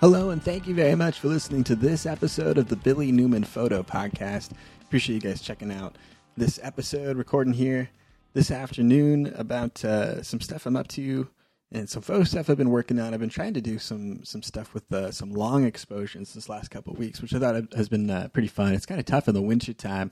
Hello, 0.00 0.30
and 0.30 0.42
thank 0.42 0.66
you 0.66 0.74
very 0.74 0.94
much 0.94 1.20
for 1.20 1.28
listening 1.28 1.62
to 1.64 1.76
this 1.76 2.06
episode 2.06 2.56
of 2.56 2.68
the 2.68 2.76
Billy 2.76 3.12
Newman 3.12 3.44
Photo 3.44 3.82
Podcast. 3.82 4.52
Appreciate 4.80 5.16
you 5.16 5.20
guys 5.20 5.42
checking 5.42 5.70
out 5.70 5.96
this 6.38 6.58
episode, 6.62 7.18
recording 7.18 7.52
here 7.52 7.90
this 8.32 8.50
afternoon 8.50 9.30
about 9.36 9.84
uh, 9.84 10.22
some 10.22 10.40
stuff 10.40 10.64
I'm 10.64 10.74
up 10.74 10.88
to 10.88 11.28
and 11.70 11.86
some 11.86 12.00
photo 12.00 12.24
stuff 12.24 12.48
I've 12.48 12.56
been 12.56 12.70
working 12.70 12.98
on. 12.98 13.12
I've 13.12 13.20
been 13.20 13.28
trying 13.28 13.52
to 13.52 13.60
do 13.60 13.78
some 13.78 14.24
some 14.24 14.42
stuff 14.42 14.72
with 14.72 14.90
uh, 14.90 15.12
some 15.12 15.34
long 15.34 15.64
exposures 15.64 16.32
this 16.32 16.48
last 16.48 16.70
couple 16.70 16.94
weeks, 16.94 17.20
which 17.20 17.34
I 17.34 17.38
thought 17.38 17.74
has 17.74 17.90
been 17.90 18.08
uh, 18.08 18.28
pretty 18.32 18.48
fun. 18.48 18.72
It's 18.72 18.86
kind 18.86 19.00
of 19.00 19.04
tough 19.04 19.28
in 19.28 19.34
the 19.34 19.42
winter 19.42 19.74
time, 19.74 20.10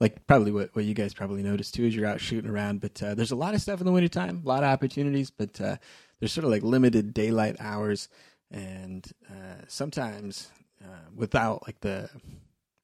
like 0.00 0.26
probably 0.26 0.50
what, 0.50 0.74
what 0.74 0.84
you 0.84 0.94
guys 0.94 1.14
probably 1.14 1.44
noticed 1.44 1.74
too 1.74 1.86
as 1.86 1.94
you're 1.94 2.06
out 2.06 2.20
shooting 2.20 2.50
around. 2.50 2.80
But 2.80 3.00
uh, 3.00 3.14
there's 3.14 3.30
a 3.30 3.36
lot 3.36 3.54
of 3.54 3.60
stuff 3.60 3.78
in 3.78 3.86
the 3.86 3.92
wintertime, 3.92 4.42
a 4.44 4.48
lot 4.48 4.64
of 4.64 4.70
opportunities, 4.70 5.30
but 5.30 5.60
uh, 5.60 5.76
there's 6.18 6.32
sort 6.32 6.44
of 6.44 6.50
like 6.50 6.64
limited 6.64 7.14
daylight 7.14 7.54
hours 7.60 8.08
and 8.50 9.10
uh, 9.30 9.62
sometimes 9.66 10.48
uh, 10.82 11.10
without 11.14 11.66
like 11.66 11.80
the 11.80 12.08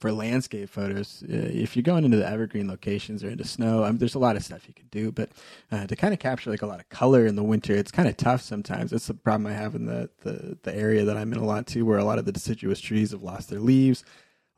for 0.00 0.12
landscape 0.12 0.68
photos, 0.68 1.22
uh, 1.22 1.32
if 1.32 1.74
you're 1.74 1.82
going 1.82 2.04
into 2.04 2.18
the 2.18 2.28
evergreen 2.28 2.68
locations 2.68 3.24
or 3.24 3.30
into 3.30 3.44
snow, 3.44 3.84
I 3.84 3.88
mean, 3.88 3.96
there's 3.96 4.16
a 4.16 4.18
lot 4.18 4.36
of 4.36 4.44
stuff 4.44 4.68
you 4.68 4.74
can 4.74 4.88
do. 4.90 5.10
But 5.10 5.30
uh, 5.72 5.86
to 5.86 5.96
kind 5.96 6.12
of 6.12 6.20
capture 6.20 6.50
like 6.50 6.60
a 6.60 6.66
lot 6.66 6.80
of 6.80 6.88
color 6.90 7.24
in 7.24 7.36
the 7.36 7.42
winter, 7.42 7.72
it's 7.72 7.90
kind 7.90 8.06
of 8.06 8.16
tough 8.16 8.42
sometimes. 8.42 8.90
That's 8.90 9.06
the 9.06 9.14
problem 9.14 9.46
I 9.46 9.54
have 9.56 9.74
in 9.74 9.86
the, 9.86 10.10
the 10.22 10.58
the 10.62 10.76
area 10.76 11.04
that 11.04 11.16
I'm 11.16 11.32
in 11.32 11.38
a 11.38 11.44
lot 11.44 11.66
too, 11.66 11.86
where 11.86 11.98
a 11.98 12.04
lot 12.04 12.18
of 12.18 12.26
the 12.26 12.32
deciduous 12.32 12.80
trees 12.80 13.12
have 13.12 13.22
lost 13.22 13.48
their 13.48 13.60
leaves. 13.60 14.04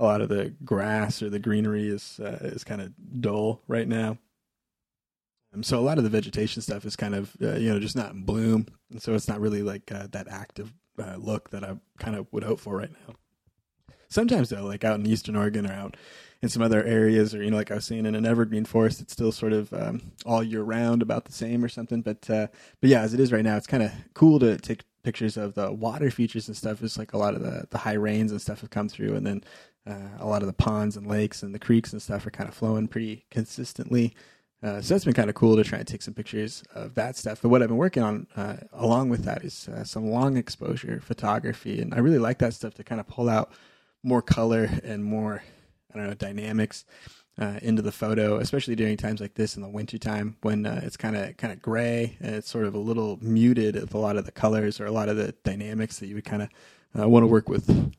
A 0.01 0.04
lot 0.04 0.20
of 0.20 0.29
the 0.29 0.52
grass 0.65 1.23
or 1.23 1.30
the 1.30 1.38
greenery 1.38 1.88
is 1.88 2.18
uh, 2.18 2.38
is 2.43 2.65
kind 2.65 2.80
of 2.80 2.93
dull 3.20 3.63
right 3.68 3.87
now. 3.87 4.18
Um, 5.54 5.63
so 5.63 5.79
a 5.79 5.80
lot 5.80 5.98
of 5.98 6.04
the 6.04 6.10
vegetation 6.10 6.60
stuff 6.60 6.85
is 6.85 6.96
kind 6.96 7.15
of 7.15 7.37
uh, 7.41 7.52
you 7.52 7.73
know 7.73 7.79
just 7.79 7.95
not 7.95 8.13
in 8.13 8.24
bloom, 8.24 8.66
and 8.91 9.01
so 9.01 9.15
it's 9.15 9.29
not 9.29 9.41
really 9.41 9.63
like 9.63 9.93
uh, 9.93 10.09
that 10.10 10.26
active 10.29 10.73
uh, 10.99 11.16
look 11.16 11.51
that 11.51 11.65
I 11.65 11.77
kind 11.99 12.16
of 12.16 12.27
would 12.33 12.45
hope 12.45 12.61
for 12.61 12.77
right 12.77 12.91
now. 13.09 13.15
Sometimes 14.09 14.51
though, 14.51 14.65
like 14.65 14.85
out 14.85 15.01
in 15.01 15.07
Eastern 15.07 15.37
Oregon 15.37 15.66
or 15.66 15.73
out 15.73 15.97
in 16.43 16.49
some 16.49 16.63
other 16.63 16.85
areas, 16.85 17.35
or 17.35 17.43
you 17.43 17.51
know, 17.51 17.57
like 17.57 17.71
I 17.71 17.77
was 17.77 17.87
saying 17.87 18.07
in 18.07 18.15
an 18.15 18.27
evergreen 18.27 18.65
forest, 18.65 19.01
it's 19.01 19.13
still 19.13 19.33
sort 19.33 19.53
of 19.53 19.73
um, 19.73 20.13
all 20.25 20.43
year 20.43 20.63
round 20.63 21.03
about 21.03 21.25
the 21.25 21.33
same 21.33 21.65
or 21.65 21.69
something. 21.69 22.03
But 22.03 22.29
uh, 22.30 22.49
but 22.80 22.91
yeah, 22.91 23.01
as 23.01 23.15
it 23.15 23.21
is 23.21 23.33
right 23.33 23.45
now, 23.45 23.57
it's 23.57 23.66
kind 23.66 23.83
of 23.83 23.91
cool 24.15 24.38
to 24.41 24.57
take 24.59 24.85
pictures 25.03 25.37
of 25.37 25.55
the 25.55 25.73
water 25.73 26.11
features 26.11 26.49
and 26.49 26.57
stuff. 26.57 26.83
It's 26.83 26.99
like 26.99 27.13
a 27.13 27.19
lot 27.19 27.35
of 27.35 27.43
the 27.43 27.66
the 27.71 27.79
high 27.79 27.95
rains 27.95 28.31
and 28.31 28.41
stuff 28.41 28.60
have 28.60 28.71
come 28.71 28.88
through, 28.88 29.15
and 29.16 29.27
then 29.27 29.45
uh, 29.87 30.19
a 30.19 30.27
lot 30.27 30.43
of 30.43 30.47
the 30.47 30.53
ponds 30.53 30.97
and 30.97 31.07
lakes 31.07 31.43
and 31.43 31.55
the 31.55 31.59
creeks 31.59 31.93
and 31.93 32.03
stuff 32.03 32.27
are 32.27 32.31
kind 32.31 32.49
of 32.49 32.55
flowing 32.55 32.88
pretty 32.88 33.25
consistently. 33.31 34.15
Uh, 34.62 34.80
so 34.80 34.95
that's 34.95 35.04
been 35.04 35.15
kind 35.15 35.29
of 35.29 35.37
cool 35.37 35.54
to 35.57 35.62
try 35.62 35.79
and 35.79 35.87
take 35.87 36.02
some 36.02 36.15
pictures 36.15 36.65
of 36.74 36.95
that 36.95 37.16
stuff. 37.16 37.40
But 37.43 37.51
what 37.51 37.62
I've 37.62 37.68
been 37.68 37.76
working 37.76 38.02
on 38.02 38.26
uh, 38.37 38.57
along 38.73 39.10
with 39.10 39.24
that 39.24 39.45
is 39.45 39.68
uh, 39.68 39.85
some 39.85 40.10
long 40.10 40.37
exposure 40.37 41.01
photography, 41.01 41.80
and 41.80 41.93
I 41.95 41.98
really 41.98 42.18
like 42.18 42.38
that 42.38 42.54
stuff 42.54 42.74
to 42.74 42.85
kind 42.85 43.01
of 43.01 43.07
pull 43.07 43.29
out 43.29 43.52
more 44.02 44.23
color 44.23 44.71
and 44.82 45.04
more, 45.04 45.43
I 45.93 45.98
don't 45.98 46.09
know, 46.09 46.15
dynamics 46.15 46.85
uh, 47.38 47.59
into 47.60 47.82
the 47.82 47.93
photo, 47.93 48.38
especially 48.38 48.74
during 48.76 48.96
times 48.96 49.21
like 49.21 49.35
this 49.35 49.57
in 49.57 49.63
the 49.63 49.68
wintertime 49.68 50.37
when 50.40 50.65
uh, 50.65 50.80
it's 50.82 50.96
kind 50.96 51.16
of 51.16 51.37
kind 51.37 51.52
of 51.52 51.60
gray 51.60 52.16
and 52.20 52.35
it's 52.35 52.48
sort 52.48 52.65
of 52.65 52.74
a 52.74 52.79
little 52.79 53.18
muted 53.20 53.74
with 53.74 53.95
a 53.95 53.98
lot 53.98 54.16
of 54.16 54.24
the 54.24 54.32
colors 54.32 54.80
or 54.80 54.87
a 54.87 54.91
lot 54.91 55.09
of 55.09 55.16
the 55.16 55.32
dynamics 55.45 55.98
that 55.98 56.07
you 56.07 56.15
would 56.15 56.24
kind 56.24 56.43
of 56.43 56.48
uh, 56.98 57.09
want 57.09 57.23
to 57.23 57.26
work 57.26 57.48
with 57.48 57.93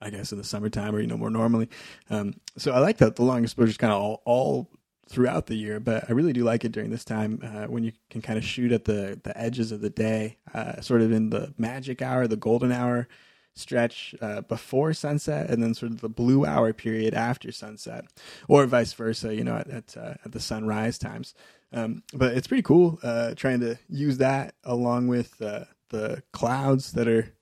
I 0.00 0.10
guess 0.10 0.32
in 0.32 0.38
the 0.38 0.44
summertime 0.44 0.94
or 0.94 1.00
you 1.00 1.06
know 1.06 1.16
more 1.16 1.30
normally. 1.30 1.68
Um, 2.08 2.34
so 2.56 2.72
I 2.72 2.78
like 2.78 2.98
that 2.98 3.16
the 3.16 3.24
long 3.24 3.42
exposure 3.42 3.70
is 3.70 3.76
kind 3.76 3.92
of 3.92 4.00
all, 4.00 4.22
all 4.24 4.70
throughout 5.10 5.46
the 5.46 5.56
year, 5.56 5.80
but 5.80 6.08
I 6.08 6.12
really 6.12 6.32
do 6.32 6.44
like 6.44 6.64
it 6.64 6.70
during 6.70 6.90
this 6.90 7.04
time 7.04 7.40
uh, 7.42 7.66
when 7.66 7.82
you 7.82 7.92
can 8.10 8.22
kind 8.22 8.38
of 8.38 8.44
shoot 8.44 8.70
at 8.70 8.84
the 8.84 9.20
the 9.22 9.36
edges 9.36 9.72
of 9.72 9.80
the 9.80 9.90
day, 9.90 10.38
uh, 10.54 10.80
sort 10.80 11.02
of 11.02 11.10
in 11.12 11.30
the 11.30 11.52
magic 11.58 12.00
hour, 12.00 12.26
the 12.26 12.36
golden 12.36 12.70
hour 12.70 13.08
stretch 13.56 14.14
uh, 14.22 14.42
before 14.42 14.92
sunset, 14.92 15.50
and 15.50 15.62
then 15.62 15.74
sort 15.74 15.90
of 15.90 16.00
the 16.00 16.08
blue 16.08 16.46
hour 16.46 16.72
period 16.72 17.12
after 17.12 17.50
sunset, 17.50 18.04
or 18.48 18.64
vice 18.66 18.92
versa. 18.92 19.34
You 19.34 19.42
know, 19.44 19.56
at 19.56 19.68
at, 19.68 19.96
uh, 19.96 20.14
at 20.24 20.32
the 20.32 20.40
sunrise 20.40 20.96
times. 20.96 21.34
Um, 21.72 22.02
but 22.12 22.36
it's 22.36 22.46
pretty 22.46 22.62
cool 22.62 22.98
uh, 23.02 23.34
trying 23.34 23.60
to 23.60 23.78
use 23.88 24.18
that 24.18 24.54
along 24.64 25.08
with 25.08 25.40
uh, 25.42 25.64
the 25.90 26.22
clouds 26.32 26.92
that 26.92 27.06
are 27.06 27.32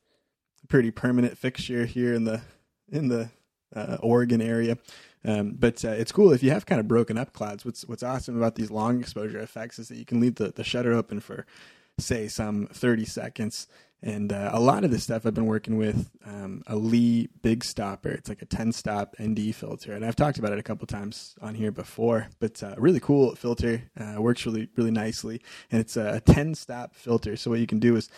a 0.62 0.67
pretty 0.67 0.91
permanent 0.91 1.37
fixture 1.39 1.85
here 1.85 2.15
in 2.15 2.25
the 2.25 2.41
in 2.91 3.09
the 3.09 3.31
Oregon 4.01 4.41
area. 4.41 4.79
Um, 5.25 5.56
but 5.59 5.84
uh, 5.84 5.89
it's 5.89 6.12
cool 6.12 6.33
if 6.33 6.43
you 6.43 6.51
have 6.51 6.67
kind 6.67 6.81
of 6.81 6.89
broken 6.89 7.19
up 7.19 7.33
clouds. 7.33 7.65
What's 7.65 7.84
what's 7.87 8.03
awesome 8.03 8.37
about 8.37 8.55
these 8.55 8.71
long 8.71 9.01
exposure 9.01 9.41
effects 9.41 9.79
is 9.79 9.89
that 9.89 9.97
you 9.97 10.05
can 10.05 10.21
leave 10.21 10.37
the, 10.37 10.53
the 10.53 10.65
shutter 10.65 10.93
open 10.93 11.21
for, 11.21 11.47
say, 11.99 12.29
some 12.29 12.69
30 12.69 13.05
seconds. 13.05 13.67
And 14.01 14.33
uh, 14.33 14.51
a 14.53 14.61
lot 14.61 14.84
of 14.84 14.93
this 14.93 15.03
stuff 15.03 15.27
I've 15.27 15.34
been 15.34 15.47
working 15.47 15.77
with 15.77 16.09
um, 16.25 16.62
a 16.69 16.77
Lee 16.77 17.29
Big 17.43 17.65
Stopper. 17.65 18.11
It's 18.11 18.29
like 18.29 18.43
a 18.43 18.47
10 18.47 18.71
stop 18.71 19.17
ND 19.21 19.53
filter. 19.53 19.93
And 19.93 20.05
I've 20.05 20.15
talked 20.15 20.39
about 20.39 20.53
it 20.53 20.59
a 20.61 20.62
couple 20.62 20.87
times 20.87 21.35
on 21.43 21.56
here 21.56 21.73
before, 21.73 22.29
but 22.39 22.62
uh, 22.62 22.77
really 22.79 23.00
cool 23.00 23.35
filter. 23.35 23.83
Uh, 23.99 24.23
works 24.23 24.47
really, 24.47 24.69
really 24.77 24.93
nicely. 24.93 25.41
And 25.73 25.81
it's 25.81 25.97
a 25.97 26.21
10 26.21 26.55
stop 26.55 26.95
filter. 26.95 27.35
So 27.37 27.50
what 27.50 27.59
you 27.59 27.67
can 27.67 27.81
do 27.81 27.97
is 27.97 28.09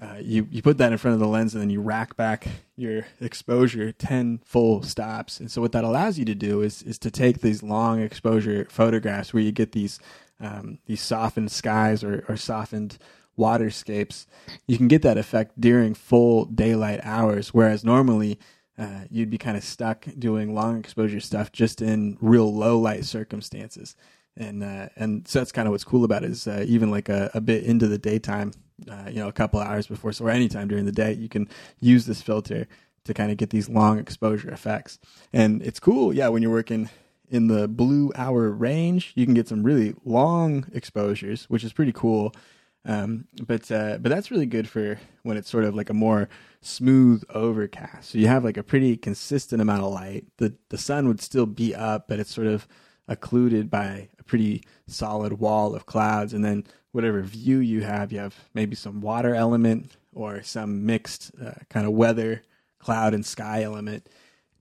uh, 0.00 0.16
you 0.20 0.48
you 0.50 0.60
put 0.60 0.78
that 0.78 0.90
in 0.90 0.98
front 0.98 1.14
of 1.14 1.20
the 1.20 1.28
lens 1.28 1.54
and 1.54 1.62
then 1.62 1.70
you 1.70 1.80
rack 1.80 2.16
back 2.16 2.48
your 2.76 3.06
exposure 3.20 3.92
10 3.92 4.40
full 4.44 4.82
stops. 4.82 5.38
And 5.38 5.50
so 5.50 5.60
what 5.60 5.72
that 5.72 5.84
allows 5.84 6.18
you 6.18 6.24
to 6.24 6.34
do 6.34 6.62
is 6.62 6.82
is 6.82 6.98
to 7.00 7.10
take 7.10 7.40
these 7.40 7.62
long 7.62 8.00
exposure 8.00 8.66
photographs 8.68 9.32
where 9.32 9.42
you 9.42 9.52
get 9.52 9.72
these 9.72 10.00
um, 10.40 10.78
these 10.86 11.00
softened 11.00 11.52
skies 11.52 12.02
or, 12.02 12.24
or 12.28 12.36
softened 12.36 12.98
waterscapes. 13.38 14.26
You 14.66 14.76
can 14.76 14.88
get 14.88 15.02
that 15.02 15.16
effect 15.16 15.60
during 15.60 15.94
full 15.94 16.46
daylight 16.46 17.00
hours 17.04 17.54
whereas 17.54 17.84
normally 17.84 18.40
uh, 18.76 19.02
you'd 19.10 19.30
be 19.30 19.38
kind 19.38 19.56
of 19.56 19.62
stuck 19.62 20.06
doing 20.18 20.54
long 20.54 20.80
exposure 20.80 21.20
stuff 21.20 21.52
just 21.52 21.80
in 21.80 22.18
real 22.20 22.52
low 22.52 22.76
light 22.76 23.04
circumstances 23.04 23.94
and 24.36 24.62
uh, 24.62 24.88
and 24.96 25.26
so 25.28 25.40
that's 25.40 25.52
kind 25.52 25.68
of 25.68 25.72
what's 25.72 25.84
cool 25.84 26.04
about 26.04 26.24
it 26.24 26.30
is 26.30 26.46
uh, 26.46 26.64
even 26.66 26.90
like 26.90 27.08
a, 27.08 27.30
a 27.34 27.40
bit 27.40 27.64
into 27.64 27.86
the 27.86 27.98
daytime 27.98 28.52
uh, 28.90 29.08
you 29.08 29.16
know, 29.20 29.28
a 29.28 29.32
couple 29.32 29.60
hours 29.60 29.86
before, 29.86 30.12
so 30.12 30.24
or 30.24 30.30
anytime 30.30 30.68
during 30.68 30.84
the 30.84 30.92
day, 30.92 31.12
you 31.12 31.28
can 31.28 31.48
use 31.80 32.06
this 32.06 32.22
filter 32.22 32.66
to 33.04 33.14
kind 33.14 33.30
of 33.30 33.36
get 33.36 33.50
these 33.50 33.68
long 33.68 33.98
exposure 33.98 34.50
effects. 34.50 34.98
And 35.32 35.62
it's 35.62 35.80
cool, 35.80 36.12
yeah, 36.12 36.28
when 36.28 36.42
you're 36.42 36.50
working 36.50 36.88
in 37.28 37.48
the 37.48 37.68
blue 37.68 38.12
hour 38.16 38.50
range, 38.50 39.12
you 39.14 39.24
can 39.24 39.34
get 39.34 39.48
some 39.48 39.62
really 39.62 39.94
long 40.04 40.66
exposures, 40.72 41.44
which 41.44 41.64
is 41.64 41.72
pretty 41.72 41.92
cool. 41.92 42.34
Um, 42.86 43.26
but 43.46 43.70
uh, 43.70 43.96
but 43.98 44.10
that's 44.10 44.30
really 44.30 44.44
good 44.44 44.68
for 44.68 44.98
when 45.22 45.38
it's 45.38 45.48
sort 45.48 45.64
of 45.64 45.74
like 45.74 45.88
a 45.88 45.94
more 45.94 46.28
smooth 46.60 47.22
overcast. 47.30 48.10
So 48.10 48.18
you 48.18 48.26
have 48.28 48.44
like 48.44 48.58
a 48.58 48.62
pretty 48.62 48.98
consistent 48.98 49.62
amount 49.62 49.82
of 49.82 49.92
light. 49.92 50.26
The 50.36 50.54
the 50.68 50.76
sun 50.76 51.08
would 51.08 51.22
still 51.22 51.46
be 51.46 51.74
up, 51.74 52.08
but 52.08 52.18
it's 52.18 52.34
sort 52.34 52.46
of 52.46 52.68
occluded 53.08 53.70
by 53.70 54.08
a 54.18 54.24
pretty 54.24 54.62
solid 54.86 55.34
wall 55.34 55.74
of 55.74 55.86
clouds. 55.86 56.32
And 56.32 56.44
then 56.44 56.64
whatever 56.92 57.22
view 57.22 57.58
you 57.58 57.82
have, 57.82 58.12
you 58.12 58.18
have 58.18 58.34
maybe 58.54 58.76
some 58.76 59.00
water 59.00 59.34
element 59.34 59.96
or 60.12 60.42
some 60.42 60.86
mixed 60.86 61.32
uh, 61.44 61.52
kind 61.68 61.86
of 61.86 61.92
weather, 61.92 62.42
cloud 62.78 63.14
and 63.14 63.24
sky 63.26 63.62
element, 63.62 64.08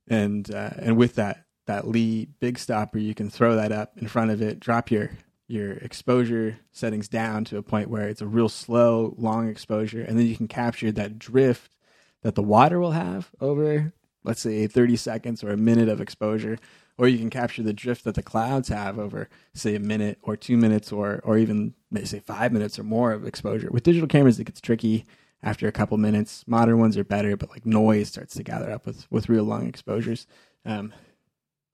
and 0.07 0.49
uh, 0.53 0.71
and 0.77 0.97
with 0.97 1.15
that 1.15 1.45
that 1.65 1.87
Lee 1.87 2.27
big 2.39 2.57
stopper, 2.57 2.97
you 2.97 3.15
can 3.15 3.29
throw 3.29 3.55
that 3.55 3.71
up 3.71 3.97
in 3.97 4.07
front 4.07 4.31
of 4.31 4.41
it, 4.41 4.59
drop 4.59 4.91
your 4.91 5.11
your 5.47 5.73
exposure 5.73 6.57
settings 6.71 7.07
down 7.07 7.45
to 7.45 7.57
a 7.57 7.63
point 7.63 7.89
where 7.89 8.07
it's 8.07 8.21
a 8.21 8.27
real 8.27 8.49
slow, 8.49 9.13
long 9.17 9.47
exposure, 9.47 10.01
and 10.01 10.17
then 10.17 10.25
you 10.25 10.35
can 10.35 10.47
capture 10.47 10.91
that 10.91 11.19
drift 11.19 11.75
that 12.21 12.35
the 12.35 12.43
water 12.43 12.79
will 12.79 12.91
have 12.91 13.29
over, 13.41 13.93
let's 14.23 14.41
say, 14.41 14.65
30 14.65 14.95
seconds 14.95 15.43
or 15.43 15.51
a 15.51 15.57
minute 15.57 15.89
of 15.89 16.01
exposure 16.01 16.57
or 16.97 17.07
you 17.07 17.17
can 17.17 17.29
capture 17.29 17.63
the 17.63 17.73
drift 17.73 18.03
that 18.03 18.15
the 18.15 18.23
clouds 18.23 18.69
have 18.69 18.99
over 18.99 19.29
say 19.53 19.75
a 19.75 19.79
minute 19.79 20.17
or 20.21 20.35
two 20.35 20.57
minutes 20.57 20.91
or 20.91 21.21
or 21.23 21.37
even 21.37 21.73
maybe 21.91 22.05
say 22.05 22.19
five 22.19 22.51
minutes 22.51 22.77
or 22.77 22.83
more 22.83 23.11
of 23.11 23.25
exposure. 23.25 23.69
With 23.71 23.83
digital 23.83 24.07
cameras 24.07 24.39
it 24.39 24.45
gets 24.45 24.61
tricky 24.61 25.05
after 25.41 25.67
a 25.67 25.71
couple 25.71 25.97
minutes. 25.97 26.43
Modern 26.47 26.79
ones 26.79 26.97
are 26.97 27.03
better 27.03 27.35
but 27.35 27.49
like 27.49 27.65
noise 27.65 28.09
starts 28.09 28.35
to 28.35 28.43
gather 28.43 28.71
up 28.71 28.85
with 28.85 29.09
with 29.11 29.29
real 29.29 29.43
long 29.43 29.67
exposures 29.67 30.27
um, 30.65 30.93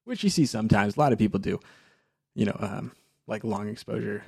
which 0.04 0.24
you 0.24 0.30
see 0.30 0.46
sometimes. 0.46 0.96
A 0.96 1.00
lot 1.00 1.12
of 1.12 1.18
people 1.18 1.40
do 1.40 1.60
you 2.34 2.46
know 2.46 2.56
um, 2.58 2.92
like 3.26 3.44
long 3.44 3.68
exposure 3.68 4.24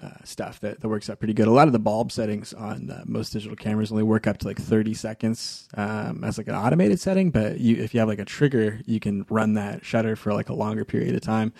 uh, 0.00 0.10
stuff 0.24 0.60
that, 0.60 0.80
that 0.80 0.88
works 0.88 1.10
out 1.10 1.18
pretty 1.18 1.34
good. 1.34 1.48
A 1.48 1.52
lot 1.52 1.66
of 1.66 1.72
the 1.72 1.78
bulb 1.78 2.10
settings 2.10 2.54
on 2.54 2.90
uh, 2.90 3.02
most 3.06 3.32
digital 3.32 3.56
cameras 3.56 3.92
only 3.92 4.02
work 4.02 4.26
up 4.26 4.38
to 4.38 4.46
like 4.46 4.58
30 4.58 4.94
seconds 4.94 5.68
um, 5.76 6.24
as 6.24 6.38
like 6.38 6.48
an 6.48 6.54
automated 6.54 6.98
setting, 6.98 7.30
but 7.30 7.60
you 7.60 7.76
if 7.76 7.92
you 7.92 8.00
have 8.00 8.08
like 8.08 8.18
a 8.18 8.24
trigger, 8.24 8.80
you 8.86 9.00
can 9.00 9.26
run 9.28 9.54
that 9.54 9.84
shutter 9.84 10.16
for 10.16 10.32
like 10.32 10.48
a 10.48 10.54
longer 10.54 10.84
period 10.84 11.14
of 11.14 11.20
time 11.20 11.52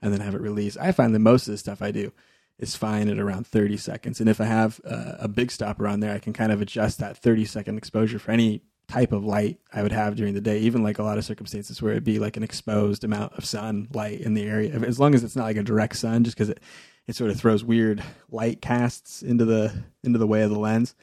and 0.00 0.12
then 0.12 0.20
have 0.20 0.34
it 0.34 0.40
release. 0.40 0.76
I 0.76 0.92
find 0.92 1.14
that 1.14 1.20
most 1.20 1.46
of 1.46 1.52
the 1.52 1.58
stuff 1.58 1.82
I 1.82 1.90
do 1.90 2.12
is 2.58 2.76
fine 2.76 3.08
at 3.08 3.18
around 3.18 3.46
30 3.46 3.76
seconds. 3.76 4.20
And 4.20 4.28
if 4.28 4.40
I 4.40 4.44
have 4.44 4.80
uh, 4.84 5.16
a 5.18 5.28
big 5.28 5.50
stopper 5.50 5.88
on 5.88 6.00
there, 6.00 6.14
I 6.14 6.18
can 6.18 6.32
kind 6.32 6.52
of 6.52 6.60
adjust 6.60 6.98
that 6.98 7.16
30 7.16 7.44
second 7.44 7.78
exposure 7.78 8.18
for 8.18 8.30
any 8.30 8.62
type 8.88 9.12
of 9.12 9.24
light 9.24 9.58
I 9.72 9.82
would 9.82 9.92
have 9.92 10.16
during 10.16 10.34
the 10.34 10.40
day, 10.40 10.58
even 10.60 10.82
like 10.82 10.98
a 10.98 11.02
lot 11.02 11.18
of 11.18 11.24
circumstances 11.24 11.80
where 11.80 11.92
it'd 11.92 12.04
be 12.04 12.18
like 12.18 12.36
an 12.36 12.42
exposed 12.42 13.04
amount 13.04 13.32
of 13.34 13.44
sun 13.44 13.88
light 13.92 14.20
in 14.20 14.34
the 14.34 14.44
area. 14.44 14.72
As 14.74 15.00
long 15.00 15.14
as 15.14 15.24
it's 15.24 15.36
not 15.36 15.44
like 15.44 15.56
a 15.56 15.62
direct 15.62 15.96
sun, 15.96 16.24
just 16.24 16.36
because 16.36 16.50
it 16.50 16.60
it 17.06 17.14
sort 17.14 17.30
of 17.30 17.38
throws 17.38 17.62
weird 17.62 18.02
light 18.30 18.62
casts 18.62 19.22
into 19.22 19.44
the 19.44 19.84
into 20.02 20.18
the 20.18 20.26
way 20.26 20.42
of 20.42 20.50
the 20.50 20.58
lens. 20.58 20.94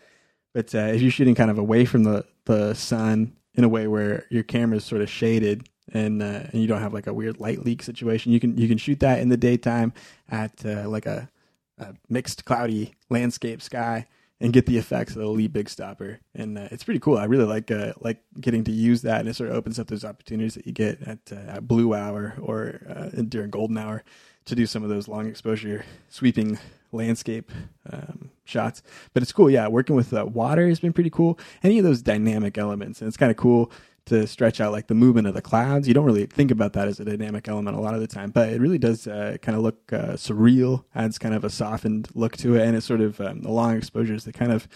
But 0.54 0.74
uh, 0.76 0.80
if 0.80 1.02
you're 1.02 1.12
shooting 1.12 1.36
kind 1.36 1.50
of 1.52 1.58
away 1.58 1.86
from 1.86 2.04
the, 2.04 2.26
the 2.46 2.72
the 2.72 2.76
sun 2.76 3.34
in 3.54 3.64
a 3.64 3.70
way 3.70 3.88
where 3.88 4.26
your 4.30 4.44
camera 4.44 4.78
is 4.78 4.86
sort 4.86 5.02
of 5.02 5.10
shaded 5.10 5.68
and 5.94 6.22
uh, 6.22 6.44
and 6.52 6.62
you 6.62 6.68
don't 6.68 6.82
have 6.82 6.94
like 6.94 7.08
a 7.08 7.14
weird 7.14 7.40
light 7.40 7.64
leak 7.66 7.84
situation. 7.84 8.32
You 8.32 8.40
can 8.40 8.58
you 8.58 8.68
can 8.68 8.78
shoot 8.78 9.00
that 9.02 9.20
in 9.20 9.30
the 9.30 9.38
daytime 9.38 9.94
at 10.30 10.66
uh, 10.66 10.88
like 10.88 11.06
a, 11.06 11.30
a, 11.78 11.94
mixed 12.10 12.46
cloudy 12.46 12.94
landscape 13.10 13.62
sky 13.62 14.08
and 14.42 14.52
get 14.52 14.66
the 14.66 14.78
effects 14.78 15.16
of 15.16 15.22
the 15.22 15.28
Lee 15.28 15.48
Big 15.48 15.70
Stopper. 15.70 16.20
And 16.34 16.58
uh, 16.58 16.68
it's 16.72 16.84
pretty 16.84 17.00
cool. 17.00 17.18
I 17.18 17.26
really 17.26 17.46
like 17.46 17.72
uh, 17.72 17.94
like 18.02 18.22
getting 18.40 18.64
to 18.66 18.72
use 18.72 19.04
that, 19.04 19.20
and 19.22 19.30
it 19.30 19.36
sort 19.36 19.52
of 19.52 19.56
opens 19.56 19.80
up 19.80 19.88
those 19.88 20.04
opportunities 20.04 20.56
that 20.56 20.66
you 20.66 20.74
get 20.74 21.02
at, 21.04 21.20
uh, 21.32 21.52
at 21.52 21.68
Blue 21.68 21.94
Hour 21.94 22.36
or 22.42 22.82
uh, 22.90 23.22
during 23.22 23.52
Golden 23.52 23.78
Hour 23.78 24.04
to 24.46 24.56
do 24.56 24.66
some 24.66 24.84
of 24.84 24.90
those 24.90 25.08
long 25.08 25.28
exposure 25.28 25.86
sweeping 26.10 26.58
landscape 26.92 27.52
um, 27.92 28.32
shots. 28.44 28.82
But 29.14 29.22
it's 29.22 29.32
cool, 29.32 29.50
yeah. 29.50 29.68
Working 29.68 29.96
with 29.96 30.12
uh, 30.12 30.26
water 30.26 30.68
has 30.68 30.80
been 30.80 30.94
pretty 30.94 31.12
cool. 31.12 31.40
Any 31.64 31.78
of 31.78 31.86
those 31.86 32.02
dynamic 32.02 32.58
elements, 32.58 33.00
and 33.00 33.08
it's 33.08 33.18
kind 33.18 33.32
of 33.32 33.38
cool 33.38 33.72
to 34.06 34.26
stretch 34.28 34.60
out 34.60 34.72
like 34.72 34.88
the 34.88 34.96
movement 34.96 35.28
of 35.28 35.34
the 35.34 35.42
clouds. 35.42 35.88
You 35.88 35.94
don't 35.94 36.06
really 36.06 36.26
think 36.26 36.52
about 36.52 36.74
that 36.74 36.88
as 36.88 37.00
a 37.00 37.06
dynamic 37.06 37.48
element 37.48 37.78
a 37.78 37.80
lot 37.80 37.94
of 37.94 38.02
the 38.02 38.08
time, 38.08 38.32
but 38.32 38.50
it 38.50 38.60
really 38.60 38.78
does 38.78 39.08
uh, 39.08 39.38
kind 39.42 39.56
of 39.56 39.64
look 39.64 39.94
uh, 39.94 40.14
surreal. 40.14 40.84
Adds 40.96 41.20
kind 41.20 41.36
of 41.36 41.44
a 41.44 41.50
softened 41.50 42.10
look 42.14 42.36
to 42.38 42.56
it, 42.56 42.66
and 42.66 42.76
it's 42.76 42.86
sort 42.86 43.02
of 43.02 43.22
um, 43.22 43.42
the 43.42 43.52
long 43.52 43.78
exposures 43.78 44.26
that 44.26 44.34
kind 44.34 44.52
of 44.52 44.68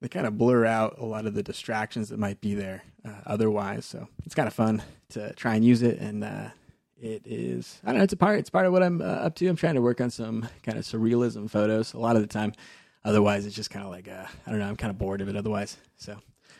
they 0.00 0.08
kind 0.08 0.26
of 0.26 0.36
blur 0.36 0.66
out 0.66 0.98
a 0.98 1.04
lot 1.04 1.26
of 1.26 1.34
the 1.34 1.42
distractions 1.42 2.10
that 2.10 2.18
might 2.18 2.40
be 2.40 2.54
there 2.54 2.82
uh, 3.04 3.20
otherwise. 3.26 3.86
So 3.86 4.08
it's 4.24 4.34
kind 4.34 4.48
of 4.48 4.54
fun 4.54 4.82
to 5.10 5.32
try 5.34 5.54
and 5.54 5.64
use 5.64 5.82
it, 5.82 5.98
and 5.98 6.24
uh, 6.24 6.48
it 7.00 7.22
is 7.24 7.80
I 7.84 7.88
don't 7.88 7.98
know. 7.98 8.04
It's 8.04 8.12
a 8.12 8.16
part. 8.16 8.38
It's 8.38 8.50
part 8.50 8.66
of 8.66 8.72
what 8.72 8.82
I'm 8.82 9.00
uh, 9.00 9.04
up 9.04 9.34
to. 9.36 9.46
I'm 9.48 9.56
trying 9.56 9.74
to 9.74 9.82
work 9.82 10.00
on 10.00 10.10
some 10.10 10.48
kind 10.62 10.78
of 10.78 10.84
surrealism 10.84 11.50
photos 11.50 11.92
a 11.92 11.98
lot 11.98 12.16
of 12.16 12.22
the 12.22 12.28
time. 12.28 12.52
Otherwise, 13.04 13.44
it's 13.44 13.54
just 13.54 13.68
kind 13.68 13.84
of 13.84 13.90
like 13.90 14.08
uh, 14.08 14.26
I 14.46 14.50
don't 14.50 14.58
know. 14.58 14.66
I'm 14.66 14.76
kind 14.76 14.90
of 14.90 14.98
bored 14.98 15.20
of 15.20 15.28
it 15.28 15.36
otherwise. 15.36 15.76
So 15.96 16.16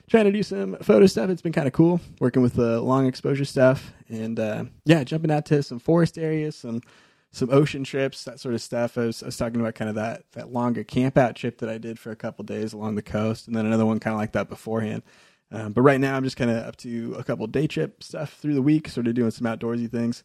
trying 0.09 0.25
to 0.25 0.33
do 0.33 0.43
some 0.43 0.77
photo 0.83 1.07
stuff. 1.07 1.31
It's 1.31 1.43
been 1.43 1.53
kind 1.53 1.67
of 1.67 1.73
cool 1.73 2.01
working 2.21 2.43
with 2.43 2.55
the 2.55 2.81
long 2.81 3.07
exposure 3.07 3.45
stuff, 3.45 3.93
and 4.09 4.39
uh, 4.39 4.65
yeah, 4.85 5.05
jumping 5.05 5.31
out 5.31 5.47
to 5.47 5.63
some 5.63 5.79
forest 5.79 6.19
areas, 6.19 6.57
some 6.57 6.83
some 7.31 7.51
ocean 7.51 7.83
trips, 7.83 8.23
that 8.25 8.39
sort 8.39 8.55
of 8.55 8.63
stuff. 8.63 8.97
I 8.97 9.07
was, 9.07 9.23
I 9.23 9.27
was 9.27 9.37
talking 9.37 9.61
about 9.61 9.75
kind 9.75 9.89
of 9.89 9.97
that 9.97 10.25
that 10.33 10.53
longer 10.53 10.85
camp 10.85 11.19
out 11.19 11.37
trip 11.37 11.59
that 11.59 11.69
I 11.69 11.79
did 11.79 11.99
for 11.99 12.11
a 12.11 12.17
couple 12.17 12.45
days 12.45 12.73
along 12.73 12.95
the 12.95 13.03
coast, 13.03 13.47
and 13.47 13.57
then 13.57 13.67
another 13.67 13.87
one 13.87 14.01
kind 14.01 14.15
of 14.15 14.21
like 14.21 14.33
that 14.33 14.49
beforehand. 14.49 15.03
Um, 15.51 15.73
but 15.73 15.83
right 15.83 16.01
now, 16.01 16.17
I'm 16.17 16.25
just 16.25 16.37
kind 16.37 16.51
of 16.51 16.65
up 16.65 16.77
to 16.77 17.15
a 17.19 17.25
couple 17.25 17.47
day 17.47 17.67
trip 17.67 18.03
stuff 18.03 18.35
through 18.35 18.55
the 18.55 18.63
week, 18.63 18.89
sort 18.89 19.07
of 19.07 19.15
doing 19.15 19.31
some 19.31 19.47
outdoorsy 19.47 19.91
things, 19.91 20.25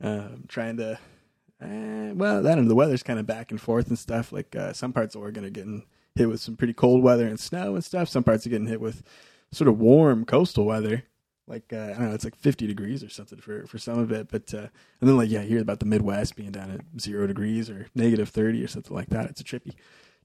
um, 0.00 0.44
trying 0.48 0.76
to. 0.78 0.98
Eh, 1.60 2.12
well, 2.12 2.40
that 2.42 2.58
and 2.58 2.70
the 2.70 2.76
weather's 2.76 3.02
kind 3.02 3.18
of 3.18 3.26
back 3.26 3.50
and 3.50 3.60
forth 3.60 3.88
and 3.88 3.98
stuff. 3.98 4.32
Like 4.32 4.54
uh, 4.54 4.72
some 4.72 4.92
parts 4.92 5.14
of 5.16 5.22
Oregon 5.22 5.44
are 5.44 5.50
getting 5.50 5.84
hit 6.18 6.28
with 6.28 6.40
some 6.40 6.56
pretty 6.56 6.74
cold 6.74 7.02
weather 7.02 7.26
and 7.26 7.40
snow 7.40 7.74
and 7.74 7.84
stuff. 7.84 8.08
Some 8.08 8.24
parts 8.24 8.46
are 8.46 8.50
getting 8.50 8.66
hit 8.66 8.80
with 8.80 9.02
sort 9.52 9.68
of 9.68 9.78
warm 9.78 10.24
coastal 10.24 10.64
weather. 10.64 11.04
Like 11.46 11.72
uh, 11.72 11.76
I 11.76 11.92
don't 11.94 12.08
know, 12.08 12.14
it's 12.14 12.24
like 12.24 12.36
50 12.36 12.66
degrees 12.66 13.02
or 13.02 13.08
something 13.08 13.38
for 13.38 13.66
for 13.66 13.78
some 13.78 13.98
of 13.98 14.12
it. 14.12 14.28
But 14.30 14.52
uh, 14.52 14.68
and 15.00 15.08
then 15.08 15.16
like 15.16 15.30
yeah, 15.30 15.42
you 15.42 15.48
hear 15.48 15.62
about 15.62 15.80
the 15.80 15.86
Midwest 15.86 16.36
being 16.36 16.50
down 16.52 16.70
at 16.70 17.00
zero 17.00 17.26
degrees 17.26 17.70
or 17.70 17.86
negative 17.94 18.28
30 18.28 18.62
or 18.62 18.68
something 18.68 18.94
like 18.94 19.08
that. 19.08 19.30
It's 19.30 19.40
a 19.40 19.44
trippy, 19.44 19.74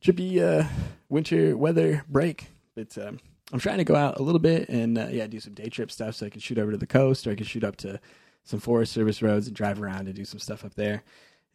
trippy 0.02 0.42
uh, 0.42 0.68
winter 1.08 1.56
weather 1.56 2.04
break. 2.10 2.48
But 2.76 2.98
um, 2.98 3.20
I'm 3.54 3.60
trying 3.60 3.78
to 3.78 3.86
go 3.86 3.96
out 3.96 4.20
a 4.20 4.24
little 4.24 4.40
bit 4.40 4.68
and 4.68 4.98
uh, 4.98 5.08
yeah, 5.12 5.28
do 5.28 5.40
some 5.40 5.54
day 5.54 5.70
trip 5.70 5.92
stuff 5.92 6.16
so 6.16 6.26
I 6.26 6.30
can 6.30 6.42
shoot 6.42 6.58
over 6.58 6.72
to 6.72 6.78
the 6.78 6.88
coast 6.88 7.26
or 7.26 7.32
I 7.32 7.36
can 7.36 7.46
shoot 7.46 7.64
up 7.64 7.78
to 7.78 8.02
some 8.44 8.60
Forest 8.60 8.92
Service 8.92 9.22
roads 9.22 9.48
and 9.48 9.56
drive 9.56 9.82
around 9.82 10.08
and 10.08 10.16
do 10.16 10.26
some 10.26 10.40
stuff 10.40 10.66
up 10.66 10.74
there 10.74 11.04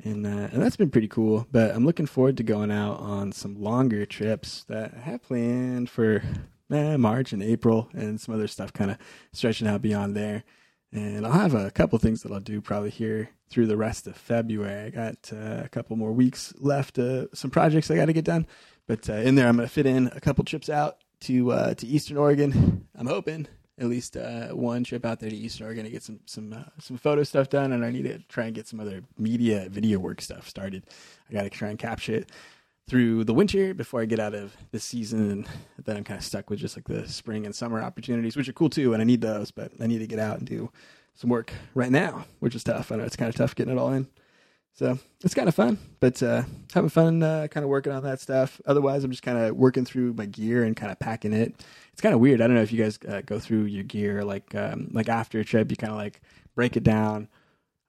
and 0.04 0.26
uh, 0.26 0.48
and 0.52 0.62
that's 0.62 0.76
been 0.76 0.90
pretty 0.90 1.08
cool. 1.08 1.46
But 1.50 1.74
I'm 1.74 1.84
looking 1.84 2.06
forward 2.06 2.36
to 2.36 2.42
going 2.42 2.70
out 2.70 3.00
on 3.00 3.32
some 3.32 3.60
longer 3.60 4.06
trips 4.06 4.64
that 4.64 4.94
I 4.96 5.00
have 5.00 5.22
planned 5.22 5.90
for 5.90 6.22
eh, 6.70 6.96
March 6.96 7.32
and 7.32 7.42
April, 7.42 7.88
and 7.92 8.20
some 8.20 8.34
other 8.34 8.48
stuff 8.48 8.72
kind 8.72 8.90
of 8.90 8.98
stretching 9.32 9.68
out 9.68 9.82
beyond 9.82 10.16
there. 10.16 10.44
And 10.92 11.26
I'll 11.26 11.32
have 11.32 11.54
a 11.54 11.70
couple 11.70 11.98
things 11.98 12.22
that 12.22 12.32
I'll 12.32 12.40
do 12.40 12.60
probably 12.60 12.90
here 12.90 13.30
through 13.50 13.66
the 13.66 13.76
rest 13.76 14.06
of 14.06 14.16
February. 14.16 14.86
I 14.86 14.90
got 14.90 15.30
uh, 15.32 15.62
a 15.64 15.68
couple 15.68 15.96
more 15.96 16.12
weeks 16.12 16.54
left, 16.58 16.98
uh, 16.98 17.26
some 17.34 17.50
projects 17.50 17.90
I 17.90 17.96
got 17.96 18.06
to 18.06 18.12
get 18.12 18.24
done. 18.24 18.46
But 18.86 19.08
uh, 19.10 19.14
in 19.14 19.34
there, 19.34 19.48
I'm 19.48 19.56
going 19.56 19.68
to 19.68 19.72
fit 19.72 19.84
in 19.84 20.06
a 20.08 20.20
couple 20.20 20.44
trips 20.44 20.70
out 20.70 20.98
to 21.20 21.52
uh, 21.52 21.74
to 21.74 21.86
Eastern 21.86 22.16
Oregon. 22.16 22.86
I'm 22.94 23.06
hoping 23.06 23.48
at 23.80 23.86
least 23.86 24.16
uh, 24.16 24.48
one 24.48 24.84
trip 24.84 25.04
out 25.04 25.20
there 25.20 25.30
to 25.30 25.36
Eastern 25.36 25.66
Oregon 25.66 25.84
to 25.84 25.90
get 25.90 26.02
some 26.02 26.20
some 26.26 26.52
uh, 26.52 26.64
some 26.78 26.96
photo 26.96 27.22
stuff 27.22 27.48
done, 27.48 27.72
and 27.72 27.84
I 27.84 27.90
need 27.90 28.04
to 28.04 28.19
try 28.28 28.46
and 28.46 28.54
get 28.54 28.66
some 28.66 28.80
other 28.80 29.02
media 29.16 29.69
video 29.70 29.98
work 29.98 30.20
stuff 30.20 30.48
started. 30.48 30.84
I 31.30 31.32
got 31.32 31.42
to 31.42 31.50
try 31.50 31.69
and 31.69 31.78
capture 31.78 32.14
it 32.14 32.30
through 32.88 33.25
the 33.25 33.34
winter 33.34 33.75
before 33.75 34.00
I 34.00 34.06
get 34.06 34.19
out 34.19 34.34
of 34.34 34.56
the 34.70 34.80
season, 34.80 35.30
and 35.30 35.48
then 35.84 35.96
I'm 35.96 36.04
kind 36.04 36.19
of 36.19 36.25
stuck 36.25 36.50
with 36.50 36.58
just 36.58 36.76
like 36.76 36.86
the 36.86 37.06
spring 37.06 37.44
and 37.44 37.54
summer 37.54 37.82
opportunities, 37.82 38.36
which 38.36 38.48
are 38.48 38.54
cool 38.54 38.70
too, 38.70 38.94
and 38.94 39.02
I 39.02 39.04
need 39.04 39.20
those, 39.20 39.50
but 39.50 39.72
I 39.81 39.86
need 39.86 39.98
to 39.98 40.06
get 40.06 40.19
out 40.19 40.38
and 40.38 40.46
do 40.46 40.70
some 41.14 41.31
work 41.31 41.52
right 41.74 41.90
now, 41.90 42.24
which 42.40 42.54
is 42.54 42.64
tough. 42.64 42.90
I 42.90 42.96
know 42.96 43.04
it's 43.04 43.16
kind 43.16 43.28
of 43.28 43.34
tough 43.34 43.54
getting 43.54 43.74
it 43.74 43.78
all 43.78 43.92
in. 43.92 44.08
So 44.78 44.96
it's 45.25 45.34
kind 45.34 45.48
of 45.48 45.56
fun, 45.56 45.76
but 45.98 46.22
uh, 46.22 46.44
having 46.72 46.88
fun 46.88 47.20
uh, 47.20 47.48
kind 47.50 47.64
of 47.64 47.69
working 47.69 47.92
on 47.92 48.04
that 48.04 48.20
stuff. 48.20 48.60
Otherwise, 48.64 49.02
I'm 49.02 49.10
just 49.10 49.25
kind 49.25 49.36
of 49.36 49.56
working 49.56 49.84
through 49.84 50.12
my 50.12 50.26
gear 50.26 50.62
and 50.62 50.76
kind 50.76 50.92
of 50.92 51.00
packing 51.00 51.32
it. 51.32 51.52
It's 51.92 52.00
kind 52.00 52.14
of 52.14 52.20
weird. 52.20 52.40
I 52.40 52.46
don't 52.46 52.54
know 52.54 52.62
if 52.62 52.70
you 52.70 52.80
guys 52.80 52.96
uh, 53.08 53.22
go 53.26 53.40
through 53.40 53.64
your 53.64 53.82
gear 53.82 54.22
like 54.22 54.54
um, 54.54 54.88
like 54.92 55.08
after 55.08 55.40
a 55.40 55.44
trip, 55.44 55.72
you 55.72 55.76
kind 55.76 55.90
of 55.90 55.98
like 55.98 56.20
break 56.54 56.76
it 56.76 56.84
down, 56.84 57.26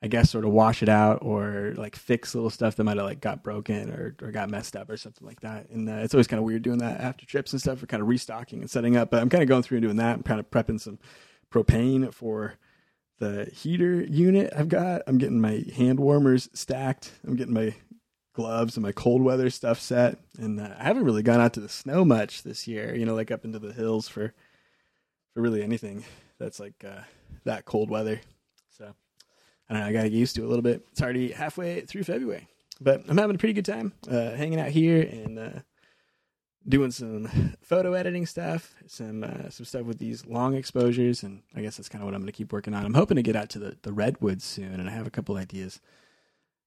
I 0.01 0.07
guess, 0.07 0.31
sort 0.31 0.45
of 0.45 0.51
wash 0.51 0.81
it 0.81 0.89
out 0.89 1.19
or 1.21 1.75
like 1.77 1.95
fix 1.95 2.33
little 2.33 2.49
stuff 2.49 2.75
that 2.77 2.83
might 2.85 2.97
have 2.97 3.05
like 3.05 3.21
got 3.21 3.43
broken 3.43 3.91
or, 3.91 4.15
or 4.19 4.31
got 4.31 4.49
messed 4.49 4.75
up 4.75 4.89
or 4.89 4.97
something 4.97 5.27
like 5.27 5.41
that. 5.41 5.69
And 5.69 5.87
uh, 5.87 5.97
it's 5.97 6.15
always 6.15 6.25
kind 6.25 6.39
of 6.39 6.43
weird 6.43 6.63
doing 6.63 6.79
that 6.79 7.01
after 7.01 7.23
trips 7.23 7.53
and 7.53 7.61
stuff 7.61 7.77
for 7.77 7.85
kind 7.85 8.01
of 8.01 8.09
restocking 8.09 8.61
and 8.61 8.69
setting 8.69 8.97
up. 8.97 9.11
But 9.11 9.21
I'm 9.21 9.29
kind 9.29 9.43
of 9.43 9.47
going 9.47 9.61
through 9.61 9.77
and 9.77 9.83
doing 9.83 9.97
that. 9.97 10.15
I'm 10.15 10.23
kind 10.23 10.39
of 10.39 10.49
prepping 10.49 10.81
some 10.81 10.97
propane 11.53 12.11
for 12.11 12.55
the 13.19 13.49
heater 13.53 14.03
unit 14.03 14.51
I've 14.55 14.69
got. 14.69 15.03
I'm 15.07 15.17
getting 15.17 15.39
my 15.39 15.63
hand 15.75 15.99
warmers 15.99 16.49
stacked. 16.53 17.11
I'm 17.25 17.35
getting 17.35 17.53
my 17.53 17.75
gloves 18.33 18.77
and 18.77 18.83
my 18.83 18.93
cold 18.93 19.21
weather 19.21 19.49
stuff 19.49 19.79
set. 19.79 20.17
And 20.37 20.59
uh, 20.59 20.69
I 20.79 20.83
haven't 20.83 21.03
really 21.03 21.23
gone 21.23 21.41
out 21.41 21.53
to 21.53 21.59
the 21.59 21.69
snow 21.69 22.05
much 22.05 22.43
this 22.43 22.67
year, 22.67 22.95
you 22.95 23.05
know, 23.05 23.15
like 23.15 23.31
up 23.31 23.45
into 23.45 23.59
the 23.59 23.73
hills 23.73 24.07
for 24.07 24.33
for 25.33 25.41
really 25.41 25.61
anything 25.61 26.03
that's 26.39 26.59
like 26.59 26.83
uh, 26.87 27.01
that 27.43 27.65
cold 27.65 27.89
weather. 27.89 28.19
So 28.69 28.93
I 29.69 29.73
don't 29.73 29.83
know, 29.83 29.89
I 29.89 29.91
got 29.91 30.03
to 30.03 30.09
get 30.09 30.17
used 30.17 30.35
to 30.35 30.41
it 30.41 30.45
a 30.45 30.47
little 30.47 30.63
bit. 30.63 30.85
It's 30.91 31.01
already 31.01 31.31
halfway 31.31 31.81
through 31.81 32.03
February, 32.03 32.47
but 32.81 33.03
I'm 33.07 33.17
having 33.17 33.35
a 33.35 33.39
pretty 33.39 33.53
good 33.53 33.65
time 33.65 33.93
uh, 34.09 34.31
hanging 34.31 34.59
out 34.59 34.69
here 34.69 35.01
and 35.01 35.37
uh, 35.37 35.59
doing 36.67 36.91
some 36.91 37.55
photo 37.61 37.93
editing 37.93 38.25
stuff, 38.25 38.73
some 38.87 39.23
uh, 39.23 39.49
some 39.49 39.65
stuff 39.65 39.83
with 39.83 39.99
these 39.99 40.25
long 40.25 40.55
exposures, 40.55 41.23
and 41.23 41.41
I 41.55 41.61
guess 41.61 41.77
that's 41.77 41.89
kind 41.89 42.01
of 42.01 42.05
what 42.05 42.15
I'm 42.15 42.21
going 42.21 42.31
to 42.31 42.37
keep 42.37 42.51
working 42.51 42.73
on. 42.73 42.85
I'm 42.85 42.93
hoping 42.93 43.15
to 43.15 43.23
get 43.23 43.35
out 43.35 43.49
to 43.51 43.59
the 43.59 43.77
the 43.81 43.93
redwoods 43.93 44.43
soon, 44.43 44.79
and 44.79 44.89
I 44.89 44.91
have 44.91 45.07
a 45.07 45.11
couple 45.11 45.37
ideas 45.37 45.79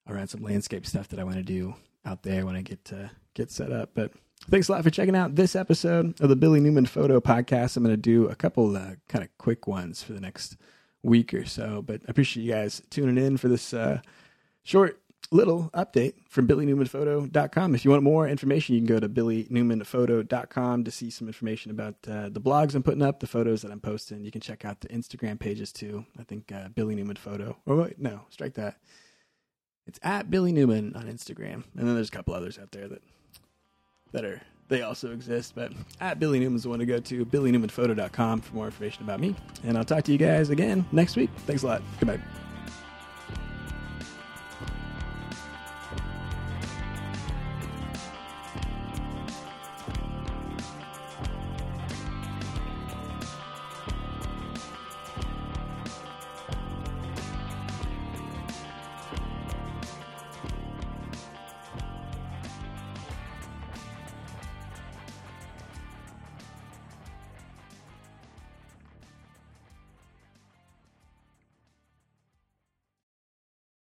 around 0.08 0.28
some 0.28 0.42
landscape 0.42 0.86
stuff 0.86 1.08
that 1.08 1.20
I 1.20 1.24
want 1.24 1.36
to 1.36 1.42
do 1.42 1.74
out 2.04 2.22
there 2.22 2.44
when 2.44 2.56
I 2.56 2.62
get 2.62 2.84
to 2.86 3.10
get 3.34 3.50
set 3.50 3.72
up. 3.72 3.90
But 3.94 4.12
thanks 4.50 4.68
a 4.68 4.72
lot 4.72 4.82
for 4.82 4.90
checking 4.90 5.16
out 5.16 5.36
this 5.36 5.54
episode 5.54 6.20
of 6.20 6.28
the 6.28 6.36
Billy 6.36 6.60
Newman 6.60 6.86
Photo 6.86 7.20
Podcast. 7.20 7.76
I'm 7.76 7.84
going 7.84 7.94
to 7.94 8.00
do 8.00 8.28
a 8.28 8.34
couple 8.34 8.76
uh, 8.76 8.94
kind 9.08 9.24
of 9.24 9.30
quick 9.38 9.66
ones 9.66 10.02
for 10.02 10.12
the 10.12 10.20
next 10.20 10.56
week 11.02 11.34
or 11.34 11.44
so, 11.44 11.82
but 11.82 12.00
I 12.02 12.10
appreciate 12.10 12.44
you 12.44 12.52
guys 12.52 12.82
tuning 12.90 13.24
in 13.24 13.36
for 13.36 13.48
this 13.48 13.72
uh, 13.74 14.00
short 14.62 15.00
little 15.30 15.70
update 15.74 16.14
from 16.28 16.46
billynewmanphoto.com. 16.46 17.74
If 17.74 17.84
you 17.84 17.90
want 17.90 18.02
more 18.02 18.28
information, 18.28 18.74
you 18.74 18.80
can 18.80 18.86
go 18.86 19.00
to 19.00 19.08
billynewmanphoto.com 19.08 20.84
to 20.84 20.90
see 20.90 21.10
some 21.10 21.26
information 21.26 21.70
about 21.70 21.94
uh, 22.08 22.28
the 22.28 22.40
blogs 22.40 22.74
I'm 22.74 22.82
putting 22.82 23.02
up, 23.02 23.20
the 23.20 23.26
photos 23.26 23.62
that 23.62 23.70
I'm 23.70 23.80
posting. 23.80 24.24
You 24.24 24.30
can 24.30 24.40
check 24.40 24.64
out 24.64 24.80
the 24.80 24.88
Instagram 24.88 25.38
pages 25.38 25.72
too. 25.72 26.04
I 26.18 26.24
think 26.24 26.52
uh, 26.52 26.68
Billy 26.74 26.94
Newman 26.94 27.16
Photo. 27.16 27.56
Oh, 27.66 27.82
wait, 27.82 27.98
no, 27.98 28.22
strike 28.30 28.54
that. 28.54 28.76
It's 29.86 29.98
at 30.02 30.30
Billy 30.30 30.52
Newman 30.52 30.94
on 30.94 31.04
Instagram. 31.04 31.64
And 31.76 31.88
then 31.88 31.94
there's 31.94 32.08
a 32.08 32.12
couple 32.12 32.34
others 32.34 32.58
out 32.58 32.70
there 32.72 32.88
that 32.88 33.02
that 34.12 34.24
are 34.24 34.40
they 34.68 34.82
also 34.82 35.12
exist. 35.12 35.54
But 35.54 35.72
at 36.00 36.18
Billy 36.18 36.40
Newman's 36.40 36.62
the 36.62 36.68
one 36.68 36.78
to 36.78 36.86
go 36.86 36.98
to, 36.98 37.26
billynewmanphoto.com 37.26 38.40
for 38.40 38.54
more 38.54 38.66
information 38.66 39.02
about 39.02 39.20
me. 39.20 39.34
And 39.64 39.76
I'll 39.76 39.84
talk 39.84 40.04
to 40.04 40.12
you 40.12 40.18
guys 40.18 40.50
again 40.50 40.84
next 40.92 41.16
week. 41.16 41.30
Thanks 41.46 41.62
a 41.62 41.66
lot. 41.66 41.82
Goodbye. 41.98 42.20